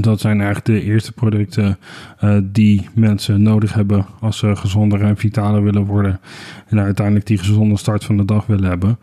[0.00, 1.78] dat zijn eigenlijk de eerste producten
[2.24, 6.20] uh, die mensen nodig hebben als ze gezonder en vitaler willen worden.
[6.66, 8.98] En uiteindelijk die gezonde start van de dag willen hebben.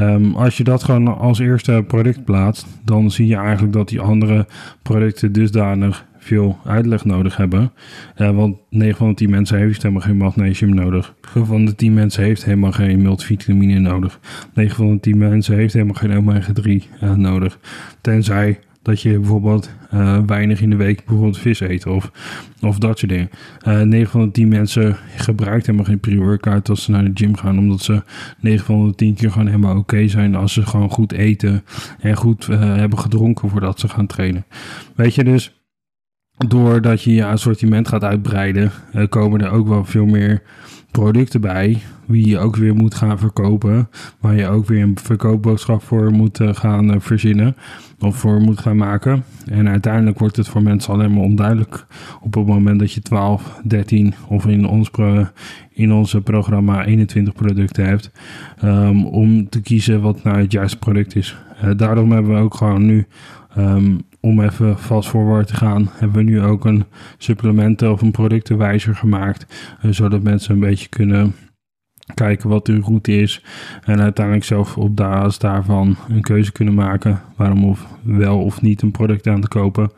[0.00, 4.00] Um, als je dat gewoon als eerste product plaatst, dan zie je eigenlijk dat die
[4.00, 4.46] andere
[4.82, 7.72] producten dusdanig veel uitleg nodig hebben.
[8.16, 11.14] Uh, want 9 van de 10 mensen heeft helemaal geen magnesium nodig.
[11.34, 14.20] 9 van de 10 mensen heeft helemaal geen multivitamine nodig.
[14.54, 17.58] 9 van de 10 mensen heeft helemaal geen omega-3 uh, nodig.
[18.00, 22.10] Tenzij dat je bijvoorbeeld uh, weinig in de week bijvoorbeeld vis eet of,
[22.60, 23.30] of dat soort dingen.
[23.66, 27.10] Uh, eh, 9 van de 10 mensen gebruikt helemaal geen pre-workout als ze naar de
[27.14, 27.58] gym gaan.
[27.58, 28.02] Omdat ze
[28.40, 31.64] 9 van de 10 keer gewoon helemaal oké zijn als ze gewoon goed eten
[32.00, 34.44] en goed uh, hebben gedronken voordat ze gaan trainen.
[34.94, 35.64] Weet je dus,
[36.48, 38.70] doordat je je assortiment gaat uitbreiden,
[39.08, 40.42] komen er ook wel veel meer
[40.90, 43.88] producten bij, wie je ook weer moet gaan verkopen,
[44.20, 47.56] waar je ook weer een verkoopboodschap voor moet uh, gaan uh, verzinnen
[47.98, 49.24] of voor moet gaan maken.
[49.46, 51.86] En uiteindelijk wordt het voor mensen alleen maar onduidelijk
[52.20, 54.90] op het moment dat je 12, 13 of in ons,
[55.72, 58.10] in onze programma 21 producten hebt,
[58.64, 61.36] um, om te kiezen wat nou het juiste product is.
[61.64, 63.06] Uh, daarom hebben we ook gewoon nu
[63.58, 66.84] um, om even vast voorwaarts te gaan, hebben we nu ook een
[67.18, 69.46] supplementen of een productenwijzer gemaakt.
[69.84, 71.34] Uh, zodat mensen een beetje kunnen
[72.14, 73.44] kijken wat hun route is.
[73.84, 77.20] En uiteindelijk zelf op basis daarvan een keuze kunnen maken.
[77.36, 79.90] Waarom of wel of niet een product aan te kopen.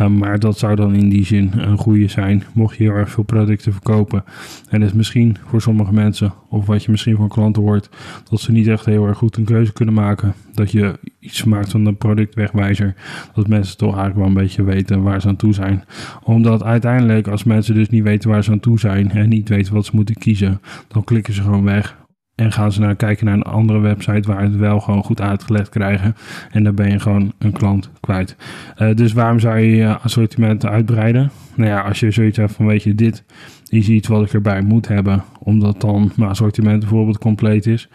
[0.00, 2.42] Uh, maar dat zou dan in die zin een goede zijn.
[2.52, 4.24] Mocht je heel erg veel producten verkopen.
[4.68, 7.88] En is misschien voor sommige mensen, of wat je misschien van klanten hoort,
[8.30, 10.34] dat ze niet echt heel erg goed een keuze kunnen maken.
[10.54, 12.94] Dat je iets maakt van een productwegwijzer.
[13.34, 15.84] Dat mensen toch eigenlijk wel een beetje weten waar ze aan toe zijn.
[16.22, 19.74] Omdat uiteindelijk, als mensen dus niet weten waar ze aan toe zijn en niet weten
[19.74, 21.99] wat ze moeten kiezen, dan klikken ze gewoon weg.
[22.40, 25.68] En gaan ze naar kijken naar een andere website waar het wel gewoon goed uitgelegd
[25.68, 26.16] krijgen.
[26.50, 28.36] En dan ben je gewoon een klant kwijt.
[28.78, 31.30] Uh, dus waarom zou je je assortiment uitbreiden?
[31.54, 33.24] Nou ja, als je zoiets hebt van weet je, dit
[33.68, 35.24] is iets wat ik erbij moet hebben.
[35.38, 37.88] Omdat dan mijn assortiment bijvoorbeeld compleet is.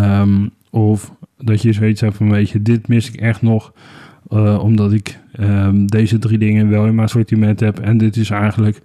[0.00, 3.72] Um, of dat je zoiets hebt van, weet je, dit mis ik echt nog.
[4.60, 7.78] omdat ik ehm, deze drie dingen wel in mijn assortiment heb.
[7.78, 8.80] En dit is eigenlijk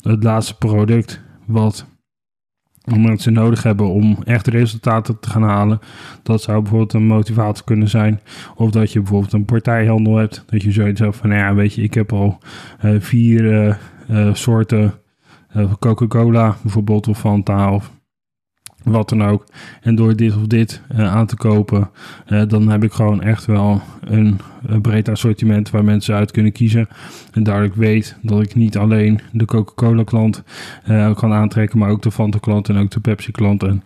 [0.00, 1.86] het laatste product wat
[2.94, 5.80] mensen nodig hebben om echt resultaten te gaan halen.
[6.22, 8.20] Dat zou bijvoorbeeld een motivatie kunnen zijn.
[8.54, 10.44] Of dat je bijvoorbeeld een partijhandel hebt.
[10.46, 12.38] Dat je zoiets hebt van, nou ja, weet je, ik heb al
[12.84, 13.78] uh, vier
[14.10, 14.94] uh, soorten
[15.78, 17.90] Coca-Cola bijvoorbeeld of Fanta of
[18.86, 19.44] wat dan ook.
[19.80, 21.90] En door dit of dit uh, aan te kopen,
[22.28, 26.52] uh, dan heb ik gewoon echt wel een, een, breed assortiment waar mensen uit kunnen
[26.52, 26.88] kiezen.
[27.32, 30.42] En ik weet dat ik niet alleen de Coca-Cola klant
[31.14, 33.62] kan aantrekken, maar ook de Fanta klant en ook de Pepsi klant.
[33.62, 33.82] En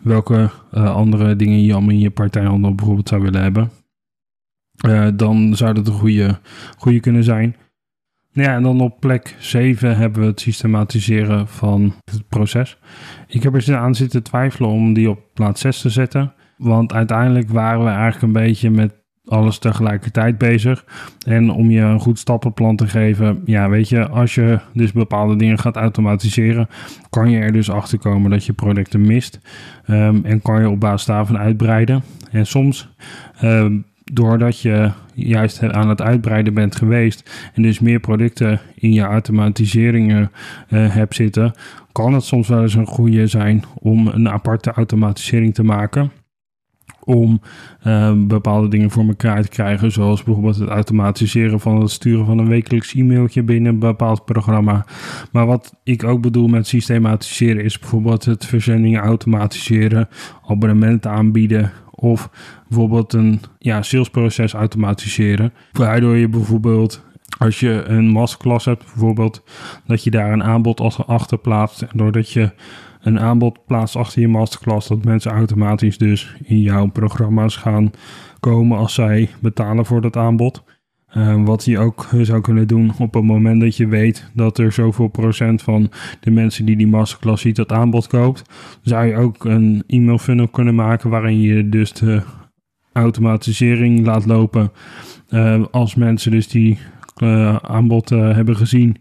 [0.00, 3.70] welke andere dingen je allemaal in je partijhandel bijvoorbeeld zou willen hebben.
[5.16, 6.38] dan zou dat een goede,
[6.76, 7.56] goede kunnen zijn.
[8.34, 12.78] Ja, en dan op plek 7 hebben we het systematiseren van het proces.
[13.26, 16.32] Ik heb er aan zitten twijfelen om die op plaats 6 te zetten.
[16.56, 20.84] Want uiteindelijk waren we eigenlijk een beetje met alles tegelijkertijd bezig.
[21.26, 25.36] En om je een goed stappenplan te geven, ja, weet je, als je dus bepaalde
[25.36, 26.68] dingen gaat automatiseren,
[27.10, 29.40] kan je er dus achter komen dat je producten mist.
[29.86, 32.02] Um, en kan je op basis daarvan uitbreiden.
[32.30, 32.88] En soms
[33.42, 39.02] um, doordat je juist aan het uitbreiden bent geweest en dus meer producten in je
[39.02, 40.30] automatiseringen
[40.68, 41.52] uh, hebt zitten,
[41.92, 46.10] kan het soms wel eens een goede zijn om een aparte automatisering te maken.
[47.04, 47.40] Om
[47.86, 52.38] uh, bepaalde dingen voor elkaar te krijgen, zoals bijvoorbeeld het automatiseren van het sturen van
[52.38, 54.86] een wekelijks e-mailtje binnen een bepaald programma.
[55.32, 60.08] Maar wat ik ook bedoel met systematiseren is bijvoorbeeld het verzendingen automatiseren,
[60.46, 62.30] abonnementen aanbieden of
[62.68, 65.52] bijvoorbeeld een ja, salesproces automatiseren.
[65.72, 67.04] Waardoor je bijvoorbeeld
[67.38, 69.42] als je een masterclass hebt, bijvoorbeeld,
[69.86, 71.86] dat je daar een aanbod achter plaatst.
[71.94, 72.50] Doordat je
[73.00, 77.90] een aanbod plaatst achter je masterclass, dat mensen automatisch dus in jouw programma's gaan
[78.40, 80.62] komen als zij betalen voor dat aanbod.
[81.16, 84.72] Uh, wat je ook zou kunnen doen op het moment dat je weet dat er
[84.72, 88.42] zoveel procent van de mensen die die masterclass ziet dat aanbod koopt,
[88.82, 92.22] zou je ook een e-mail funnel kunnen maken waarin je dus de
[92.92, 94.72] automatisering laat lopen.
[95.30, 96.78] Uh, als mensen dus die
[97.22, 98.96] uh, aanbod hebben gezien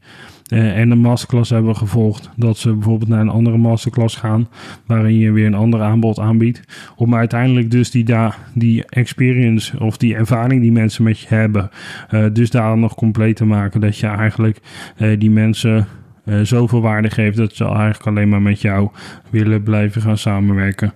[0.52, 4.48] uh, en een masterclass hebben gevolgd, dat ze bijvoorbeeld naar een andere masterclass gaan,
[4.86, 6.62] waarin je weer een ander aanbod aanbiedt,
[6.96, 11.70] om uiteindelijk dus die, da die experience of die ervaring die mensen met je hebben,
[12.12, 14.60] uh, dus daar nog compleet te maken, dat je eigenlijk
[14.98, 15.88] uh, die mensen
[16.42, 18.90] zoveel waarde geeft dat ze eigenlijk alleen maar met jou
[19.30, 20.94] willen blijven gaan samenwerken.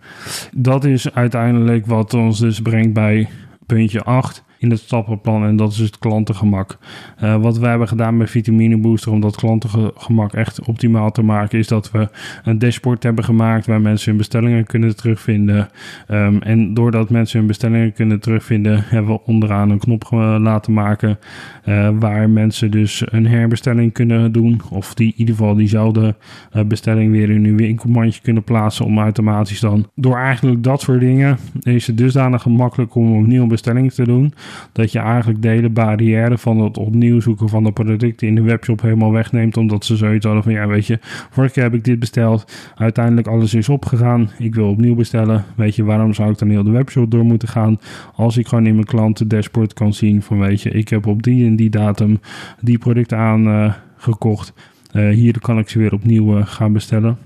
[0.52, 3.30] Dat is uiteindelijk wat ons dus brengt bij
[3.66, 6.78] puntje 8 in het stappenplan en dat is het klantengemak.
[7.24, 11.60] Uh, wat we hebben gedaan met Vitamine Booster om dat klantengemak echt optimaal te maken,
[11.60, 12.10] is dat we
[12.44, 15.70] een dashboard hebben gemaakt waar mensen hun bestellingen kunnen terugvinden.
[16.10, 20.08] Um, en doordat mensen hun bestellingen kunnen terugvinden, hebben we onderaan een knop
[20.40, 21.20] laten maken
[21.66, 26.16] uh, waar mensen dus een herbestelling kunnen doen of die in ieder geval diezelfde
[26.54, 31.00] uh, bestelling weer in hun winkelmandje kunnen plaatsen om automatisch dan door eigenlijk dat soort
[31.00, 34.34] dingen is het dusdanig gemakkelijk om opnieuw een bestelling te doen
[34.72, 38.42] dat je eigenlijk de hele barrière van het opnieuw zoeken van de producten in de
[38.42, 39.58] webshop helemaal wegneemt.
[39.58, 40.98] Omdat ze zoiets hadden van, ja weet je,
[41.30, 42.72] vorige keer heb ik dit besteld.
[42.76, 44.30] Uiteindelijk alles is opgegaan.
[44.38, 45.44] Ik wil opnieuw bestellen.
[45.56, 47.80] Weet je, waarom zou ik dan heel de webshop door moeten gaan?
[48.16, 51.24] Als ik gewoon in mijn klanten dashboard kan zien van, weet je, ik heb op
[51.24, 52.20] die en die datum
[52.62, 54.54] die producten aangekocht.
[54.94, 57.18] Uh, hier kan ik ze weer opnieuw uh, gaan bestellen.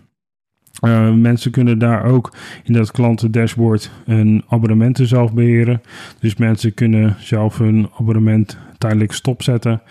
[0.81, 5.81] Uh, mensen kunnen daar ook in dat klantendashboard een abonnementen zelf beheren.
[6.19, 9.81] Dus mensen kunnen zelf hun abonnement tijdelijk stopzetten.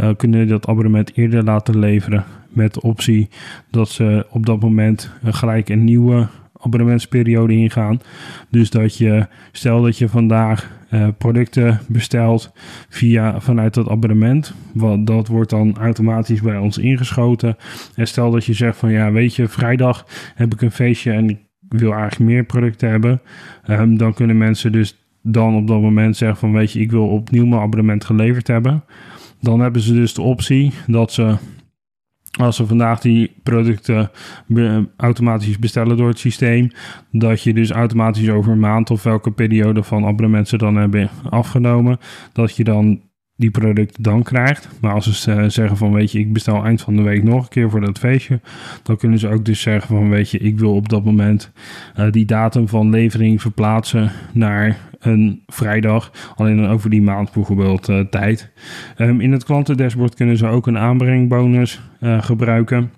[0.00, 3.28] Uh, kunnen dat abonnement eerder laten leveren met de optie
[3.70, 6.26] dat ze op dat moment gelijk een nieuwe
[6.60, 8.00] abonnementsperiode ingaan.
[8.48, 12.52] Dus dat je, stel dat je vandaag uh, producten bestelt
[12.88, 14.54] via, vanuit dat abonnement.
[14.74, 17.56] Want dat wordt dan automatisch bij ons ingeschoten.
[17.94, 21.30] En stel dat je zegt van ja, weet je, vrijdag heb ik een feestje en
[21.30, 23.20] ik wil eigenlijk meer producten hebben.
[23.70, 27.08] Um, dan kunnen mensen dus dan op dat moment zeggen van weet je, ik wil
[27.08, 28.84] opnieuw mijn abonnement geleverd hebben.
[29.40, 31.36] Dan hebben ze dus de optie dat ze
[32.36, 34.10] als ze vandaag die producten
[34.96, 36.70] automatisch bestellen door het systeem,
[37.10, 41.10] dat je dus automatisch over een maand of welke periode van abonnement ze dan hebben
[41.30, 41.98] afgenomen,
[42.32, 43.00] dat je dan
[43.36, 44.68] die producten dan krijgt.
[44.80, 47.48] Maar als ze zeggen van weet je, ik bestel eind van de week nog een
[47.48, 48.40] keer voor dat feestje,
[48.82, 51.52] dan kunnen ze ook dus zeggen van weet je, ik wil op dat moment
[51.98, 57.88] uh, die datum van levering verplaatsen naar een vrijdag, alleen dan over die maand bijvoorbeeld
[57.88, 58.50] uh, tijd.
[58.98, 62.90] Um, in het klantendashboard kunnen ze ook een aanbrengbonus uh, gebruiken.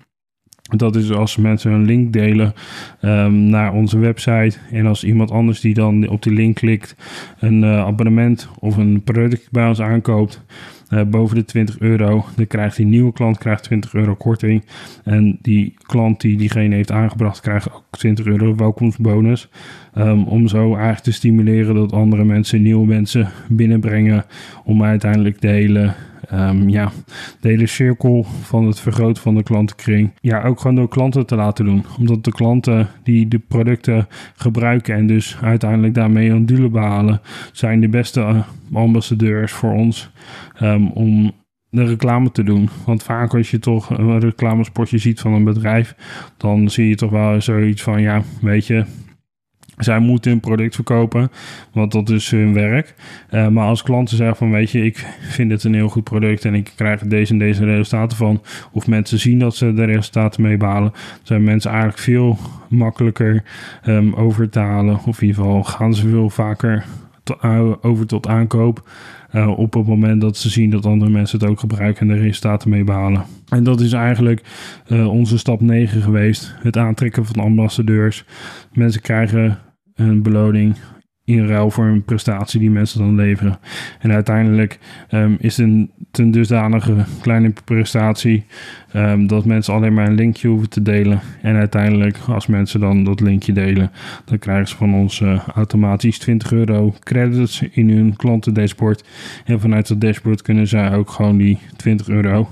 [0.75, 2.53] Dat is als mensen een link delen
[3.01, 4.57] um, naar onze website.
[4.71, 6.95] En als iemand anders die dan op die link klikt,
[7.39, 10.45] een uh, abonnement of een product bij ons aankoopt.
[10.89, 14.63] Uh, boven de 20 euro, dan krijgt die nieuwe klant krijgt 20 euro korting.
[15.03, 19.49] En die klant die diegene heeft aangebracht, krijgt ook 20 euro welkomstbonus.
[19.97, 24.25] Um, om zo eigenlijk te stimuleren dat andere mensen, nieuwe mensen binnenbrengen.
[24.63, 25.93] Om uiteindelijk de hele
[26.33, 26.91] um, ja,
[27.39, 30.11] de hele cirkel van het vergroten van de klantenkring.
[30.21, 31.85] Ja, ook gewoon door klanten te laten doen.
[31.97, 37.81] Omdat de klanten die de producten gebruiken en dus uiteindelijk daarmee een doelen behalen, zijn
[37.81, 40.11] de beste eh, ambassadeurs voor ons
[40.61, 41.31] um, om
[41.69, 42.69] de reclame te doen.
[42.85, 45.95] Want vaak als je toch een reclamespotje ziet van een bedrijf,
[46.37, 48.85] dan zie je toch wel zoiets van, ja, weet je,
[49.79, 51.31] zij moeten hun product verkopen,
[51.71, 52.95] want dat is hun werk.
[53.31, 56.45] Uh, maar als klanten zeggen van, weet je, ik vind het een heel goed product
[56.45, 60.41] en ik krijg deze en deze resultaten van, of mensen zien dat ze de resultaten
[60.41, 60.91] mee behalen,
[61.23, 62.37] zijn mensen eigenlijk veel
[62.69, 63.43] makkelijker
[63.87, 64.49] um, over.
[65.05, 66.85] Of in ieder geval gaan ze veel vaker
[67.81, 68.89] over tot aankoop.
[69.33, 72.21] Uh, op het moment dat ze zien dat andere mensen het ook gebruiken en de
[72.21, 73.23] resultaten mee behalen.
[73.49, 74.41] En dat is eigenlijk
[74.89, 76.55] onze stap 9 geweest.
[76.61, 78.25] Het aantrekken van ambassadeurs.
[78.73, 79.59] Mensen krijgen
[79.99, 80.75] een beloning
[81.23, 83.59] in ruil voor een prestatie die mensen dan leveren.
[83.99, 84.79] En uiteindelijk
[85.11, 88.45] um, is een ten dusdanige kleine prestatie
[88.95, 91.19] um, dat mensen alleen maar een linkje hoeven te delen.
[91.41, 93.91] En uiteindelijk, als mensen dan dat linkje delen,
[94.25, 99.03] dan krijgen ze van ons uh, automatisch 20 euro credits in hun klantendashboard.
[99.45, 102.49] En vanuit dat dashboard kunnen zij ook gewoon die 20 euro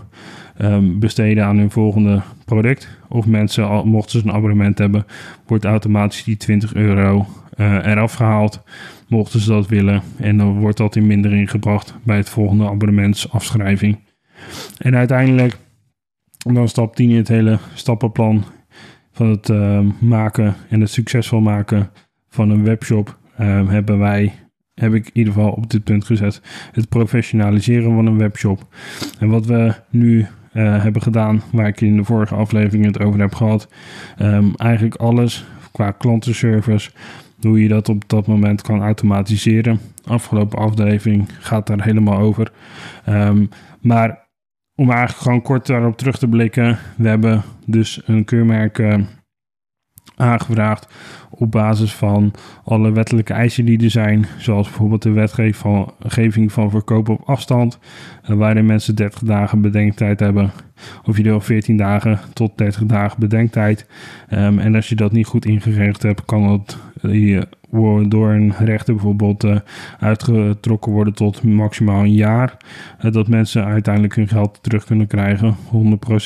[0.62, 2.88] um, besteden aan hun volgende product.
[3.08, 5.06] Of mensen, mochten ze een abonnement hebben,
[5.46, 8.64] wordt automatisch die 20 euro uh, eraf gehaald.
[9.08, 10.02] Mochten ze dat willen.
[10.18, 14.00] En dan wordt dat in mindering gebracht bij het volgende abonnementsafschrijving.
[14.78, 15.58] En uiteindelijk,
[16.38, 18.44] dan stap 10 in het hele stappenplan
[19.12, 21.90] van het uh, maken en het succesvol maken
[22.30, 24.34] van een webshop, uh, hebben wij
[24.80, 26.42] heb ik in ieder geval op dit punt gezet.
[26.72, 28.76] Het professionaliseren van een webshop.
[29.20, 30.26] En wat we nu
[30.58, 33.68] uh, hebben gedaan, waar ik in de vorige aflevering het over heb gehad.
[34.22, 36.90] Um, eigenlijk alles qua klantenservice,
[37.42, 39.80] hoe je dat op dat moment kan automatiseren.
[40.06, 42.52] Afgelopen aflevering gaat daar helemaal over.
[43.10, 43.50] Um,
[43.82, 44.26] maar
[44.76, 48.96] om eigenlijk gewoon kort daarop terug te blikken, we hebben dus een keurmerk uh,
[50.18, 50.88] aangevraagd
[51.30, 57.14] op basis van alle wettelijke eisen die er zijn, zoals bijvoorbeeld de wetgeving van verkopen
[57.14, 57.80] op afstand,
[58.24, 60.52] eh, waarin mensen 30 dagen bedenktijd hebben,
[61.06, 63.88] of je er 14 dagen tot 30 dagen bedenktijd.
[64.34, 67.42] Um, en als je dat niet goed ingeregeld hebt, kan dat uh,
[68.08, 69.60] door een rechter bijvoorbeeld uh,
[70.00, 72.58] uitgetrokken worden tot maximaal een jaar.
[73.12, 75.70] Dat mensen uiteindelijk hun geld terug kunnen krijgen, 100%.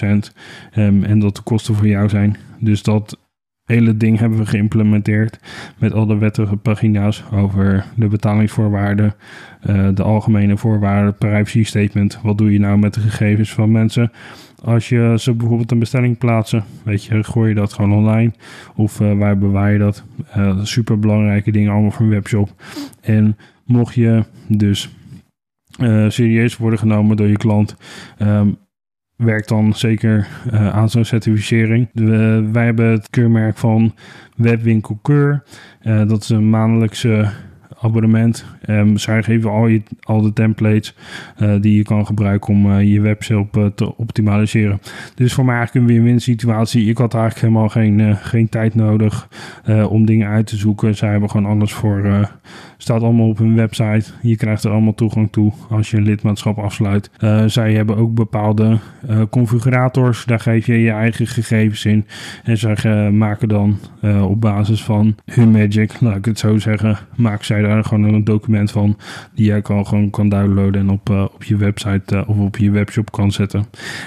[0.01, 0.21] Um,
[0.71, 2.37] ehm, en dat de kosten voor jou zijn.
[2.59, 3.17] Dus dat
[3.65, 5.39] hele ding hebben we geïmplementeerd
[5.77, 9.13] met al de wettige pagina's over de betalingsvoorwaarden,
[9.69, 12.19] uh, de algemene voorwaarden, privacy statement.
[12.21, 14.11] Wat doe je nou met de gegevens van mensen?
[14.63, 18.31] Als je ze bijvoorbeeld een bestelling plaatsen, weet je, gooi je dat gewoon online
[18.75, 20.03] of uh, waar bewaar je dat?
[20.37, 22.49] Uh, super belangrijke dingen allemaal voor een webshop.
[23.01, 24.89] En mocht je dus
[26.07, 27.75] serieus worden genomen door je klant,
[28.19, 28.57] um,
[29.23, 31.89] werkt dan zeker uh, aan zo'n certificering.
[31.93, 33.93] De, wij hebben het keurmerk van
[34.35, 35.43] Webwinkel Keur.
[35.83, 37.29] Uh, dat is een maandelijkse
[37.81, 38.45] abonnement.
[38.69, 40.95] Um, zij geven al, je, al de templates
[41.39, 44.81] uh, die je kan gebruiken om uh, je webshop uh, te optimaliseren.
[45.15, 46.89] Dus voor mij eigenlijk een win-win situatie.
[46.89, 49.27] Ik had eigenlijk helemaal geen, geen tijd nodig
[49.89, 50.95] om dingen uit te zoeken.
[50.95, 52.29] Zij hebben gewoon alles voor
[52.77, 54.11] Staat allemaal op hun website.
[54.21, 57.09] Je krijgt er allemaal toegang toe als je een lidmaatschap afsluit.
[57.45, 58.77] Zij hebben ook bepaalde
[59.29, 60.25] configurators.
[60.25, 62.05] Daar geef je je eigen gegevens in.
[62.43, 63.77] En zij maken dan
[64.21, 68.23] op basis van hun Magic, laat ik het zo zeggen, maken zij daar gewoon een
[68.23, 68.97] document van.
[69.33, 73.11] Die jij kan, gewoon kan downloaden en op, op je website of op je webshop
[73.11, 73.59] kan zetten.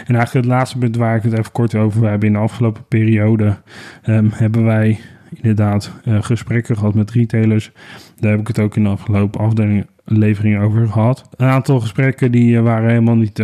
[0.07, 2.25] En eigenlijk het laatste punt waar ik het even kort over heb.
[2.25, 3.57] In de afgelopen periode
[4.07, 4.99] um, hebben wij
[5.35, 7.71] inderdaad gesprekken gehad met retailers.
[8.21, 11.29] Daar heb ik het ook in de afgelopen aflevering over gehad.
[11.37, 13.43] Een aantal gesprekken die waren helemaal niet,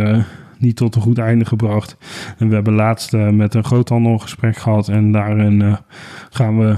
[0.61, 1.97] niet tot een goed einde gebracht.
[2.37, 4.87] En we hebben laatst met een groothandel een gesprek gehad.
[4.87, 5.77] En daarin
[6.29, 6.77] gaan we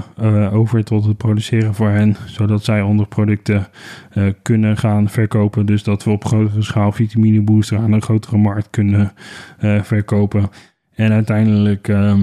[0.52, 2.16] over tot het produceren voor hen.
[2.26, 3.66] Zodat zij onze producten
[4.42, 5.66] kunnen gaan verkopen.
[5.66, 9.12] Dus dat we op grotere schaal vitamine booster aan een grotere markt kunnen
[9.82, 10.50] verkopen.
[10.94, 12.22] En uiteindelijk ehm,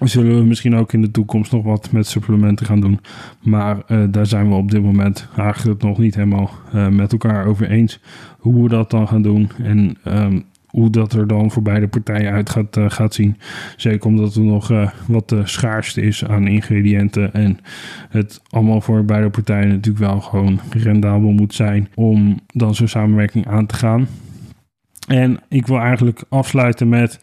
[0.00, 3.00] zullen we misschien ook in de toekomst nog wat met supplementen gaan doen.
[3.42, 3.76] Maar
[4.10, 6.50] daar zijn we op dit moment eigenlijk nog niet helemaal
[6.90, 8.00] met elkaar over eens
[8.38, 9.50] hoe we dat dan gaan doen.
[9.62, 10.44] En um,
[10.74, 13.36] hoe dat er dan voor beide partijen uit gaat, gaat zien.
[13.76, 17.32] Zeker omdat er nog wat de schaarste is aan ingrediënten.
[17.32, 17.58] En
[18.08, 23.46] het allemaal voor beide partijen natuurlijk wel gewoon rendabel moet zijn om dan zo'n samenwerking
[23.46, 24.06] aan te gaan.
[25.08, 27.20] En ik wil eigenlijk afsluiten met,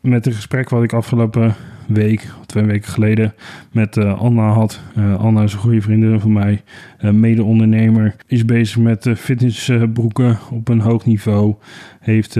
[0.00, 1.54] met een gesprek wat ik afgelopen
[1.86, 3.34] week, twee weken geleden,
[3.72, 4.80] met Anna had.
[5.18, 6.62] Anna is een goede vriendin van mij,
[7.00, 8.14] uh, mede-ondernemer.
[8.26, 11.54] Is bezig met fitnessbroeken op een hoog niveau.
[12.00, 12.36] Heeft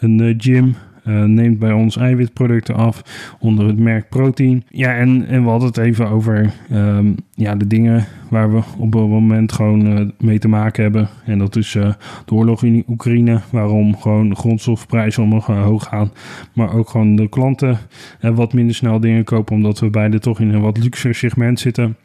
[0.00, 0.74] een gym
[1.06, 3.02] uh, neemt bij ons eiwitproducten af
[3.38, 4.64] onder het merk Protein.
[4.68, 8.92] Ja, en, en we hadden het even over um, ja, de dingen waar we op
[8.92, 11.08] het moment gewoon uh, mee te maken hebben.
[11.24, 11.92] En dat is uh,
[12.24, 16.12] de oorlog in Oekraïne, waarom gewoon de grondstofprijzen omhoog gaan.
[16.52, 17.78] Maar ook gewoon de klanten
[18.20, 21.96] wat minder snel dingen kopen, omdat we beide toch in een wat luxer segment zitten.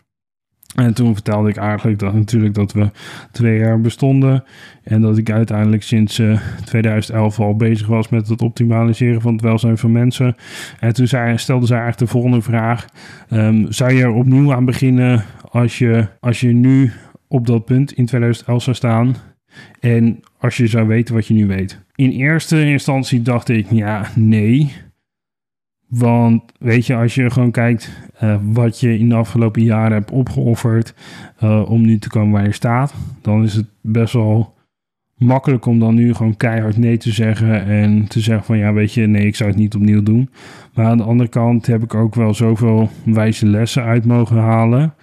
[0.75, 2.89] En toen vertelde ik eigenlijk dat natuurlijk dat we
[3.31, 4.43] twee jaar bestonden.
[4.83, 9.33] En dat ik uiteindelijk sinds uh, eh, 2011 al bezig was met het optimaliseren van
[9.33, 10.35] het welzijn van mensen.
[10.79, 12.85] En toen zei, stelde zij eigenlijk de volgende vraag.
[13.29, 16.91] Um, zou je er opnieuw aan beginnen als je, als je nu
[17.27, 19.15] op dat punt in 2011 zou staan?
[19.79, 21.79] En als je zou weten wat je nu weet.
[21.95, 24.73] In eerste instantie dacht ik, ja, nee.
[25.91, 27.91] Want weet je, als je gewoon kijkt
[28.23, 30.93] uh, wat je in de afgelopen jaren hebt opgeofferd
[31.43, 34.53] uh, om nu te komen waar je staat, dan is het best wel
[35.15, 38.93] makkelijk om dan nu gewoon keihard nee te zeggen en te zeggen van ja, weet
[38.93, 40.29] je, nee, ik zou het niet opnieuw doen.
[40.73, 44.93] Maar aan de andere kant heb ik ook wel zoveel wijze lessen uit mogen halen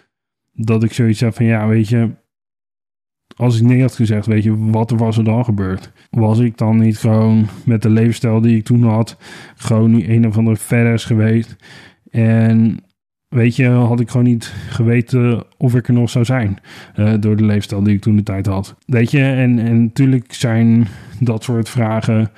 [0.53, 2.11] dat ik zoiets heb van ja, weet je,
[3.39, 5.93] als ik nee had gezegd, weet je, wat was er dan gebeurd?
[6.11, 9.17] Was ik dan niet gewoon met de levensstijl die ik toen had,
[9.57, 11.57] gewoon nu een of andere verder geweest?
[12.11, 12.85] En
[13.29, 16.59] weet je, had ik gewoon niet geweten of ik er nog zou zijn.
[16.97, 18.77] Uh, door de leefstijl die ik toen de tijd had.
[18.87, 20.87] Weet je, en, en natuurlijk zijn
[21.21, 22.31] dat soort vragen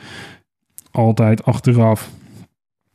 [0.90, 2.11] altijd achteraf.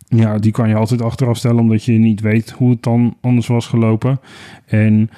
[0.08, 3.48] Ja, die kan je altijd achteraf stellen, omdat je niet weet hoe het dan anders
[3.48, 4.20] was gelopen.
[4.66, 5.10] En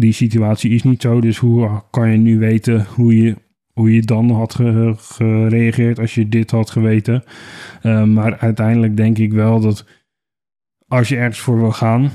[0.00, 1.20] die situatie is niet zo.
[1.20, 3.36] Dus hoe kan je nu weten hoe je,
[3.72, 4.54] hoe je dan had
[4.96, 7.24] gereageerd als je dit had geweten?
[7.82, 9.84] Uh, maar uiteindelijk denk ik wel dat
[10.88, 12.10] als je ergens voor wil gaan,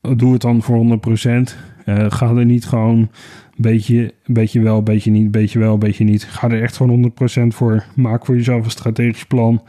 [0.00, 1.18] doe het dan voor 100%.
[1.26, 1.44] Uh,
[1.84, 3.10] eh, ga er niet gewoon
[3.56, 6.24] beetje, beetje wel, beetje niet, beetje wel, beetje niet.
[6.24, 7.12] Ga er echt gewoon
[7.52, 7.84] 100% voor.
[7.94, 9.62] Maak voor jezelf een strategisch plan.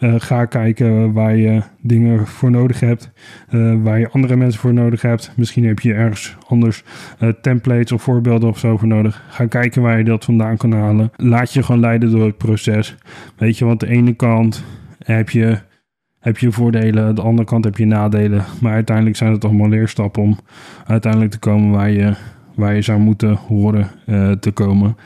[0.00, 3.10] Uh, ga kijken waar je dingen voor nodig hebt,
[3.50, 5.32] uh, waar je andere mensen voor nodig hebt.
[5.36, 6.84] Misschien heb je ergens anders
[7.20, 9.24] uh, templates of voorbeelden of zo voor nodig.
[9.28, 11.10] Ga kijken waar je dat vandaan kan halen.
[11.16, 12.96] Laat je gewoon leiden door het proces.
[13.36, 14.64] Weet je, want de ene kant
[14.98, 15.58] heb je,
[16.20, 18.44] heb je voordelen, de andere kant heb je nadelen.
[18.60, 20.38] Maar uiteindelijk zijn het allemaal leerstappen om
[20.86, 22.14] uiteindelijk te komen waar je,
[22.54, 23.90] waar je zou moeten horen
[24.40, 24.96] te komen.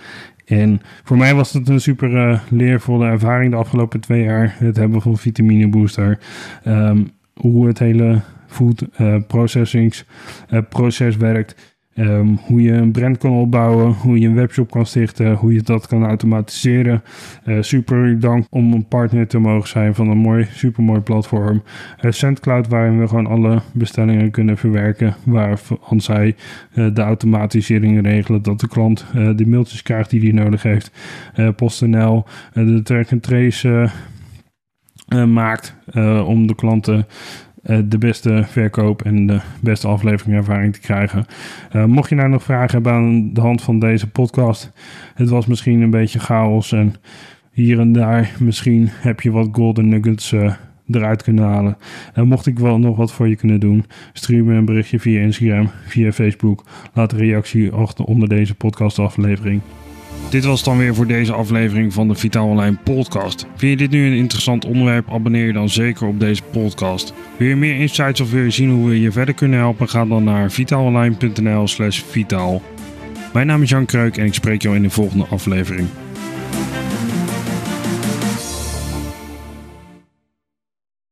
[0.50, 4.56] En voor mij was het een super uh, leervolle ervaring de afgelopen twee jaar.
[4.58, 6.18] Het hebben van vitamine booster.
[6.66, 10.04] Um, hoe het hele food uh, processings
[10.50, 11.78] uh, proces werkt.
[11.94, 15.62] Um, hoe je een brand kan opbouwen, hoe je een webshop kan stichten, hoe je
[15.62, 17.02] dat kan automatiseren.
[17.46, 21.62] Uh, super dank om een partner te mogen zijn van een mooi, super mooi platform.
[22.00, 26.36] Uh, SendCloud, waarin we gewoon alle bestellingen kunnen verwerken, waarvan zij
[26.74, 30.90] uh, de automatisering regelen, dat de klant de mailtjes krijgt die hij nodig heeft.
[31.56, 33.90] PostNL, de track and trace
[35.26, 35.76] maakt
[36.26, 37.04] om de klanten eh,
[37.62, 41.24] de beste verkoop en de beste afleveringervaring te krijgen.
[41.76, 44.72] Uh, mocht je nou nog vragen hebben aan de hand van deze podcast,
[45.14, 46.94] het was misschien een beetje chaos en
[47.52, 50.54] hier en daar misschien heb je wat golden nuggets uh,
[50.90, 51.76] eruit kunnen halen.
[52.14, 55.20] En mocht ik wel nog wat voor je kunnen doen, stuur me een berichtje via
[55.20, 56.64] Instagram, via Facebook.
[56.94, 59.60] Laat een reactie achter onder deze podcastaflevering.
[60.30, 63.46] Dit was dan weer voor deze aflevering van de Vitaal Online podcast.
[63.56, 65.10] Vind je dit nu een interessant onderwerp?
[65.12, 67.12] Abonneer je dan zeker op deze podcast.
[67.36, 69.88] Wil je meer insights of wil je zien hoe we je verder kunnen helpen?
[69.88, 72.62] Ga dan naar vitaalonline.nl slash vitaal.
[73.32, 75.88] Mijn naam is Jan Kreuk en ik spreek jou in de volgende aflevering.